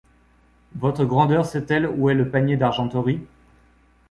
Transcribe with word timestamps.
votre 0.75 1.05
grandeur 1.05 1.45
sait-elle 1.45 1.85
où 1.85 2.09
est 2.09 2.15
le 2.15 2.31
panier 2.31 2.57
d’argenterie 2.57 3.21